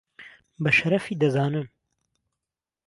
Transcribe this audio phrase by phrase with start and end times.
[0.63, 1.67] بە شەرەفی دەزانن